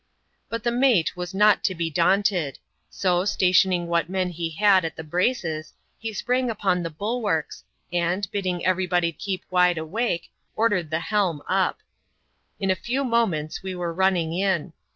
But 0.49 0.63
the 0.63 0.71
mate 0.71 1.15
was 1.15 1.31
not 1.35 1.63
to 1.63 1.75
be 1.75 1.91
daunted; 1.91 2.57
so, 2.89 3.23
stationing 3.23 3.85
what 3.85 4.09
men 4.09 4.29
he 4.31 4.49
had 4.49 4.83
at 4.83 4.95
the 4.95 5.03
braces, 5.03 5.73
he 5.99 6.11
sprang 6.11 6.49
upon 6.49 6.81
the 6.81 6.89
bulwarks, 6.89 7.63
and, 7.93 8.27
bidding 8.31 8.65
every 8.65 8.87
body 8.87 9.11
keep 9.11 9.43
wide 9.51 9.77
awake, 9.77 10.31
ordered 10.55 10.89
the 10.89 11.01
helm 11.01 11.43
up 11.47 11.81
In 12.59 12.71
a 12.71 12.75
few 12.75 13.03
moments, 13.03 13.61
we 13.61 13.75
were 13.75 13.93
running 13.93 14.33
in. 14.33 14.73